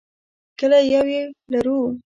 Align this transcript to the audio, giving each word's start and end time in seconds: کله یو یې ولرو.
کله 0.59 0.79
یو 0.93 1.05
یې 1.13 1.23
ولرو. 1.49 1.79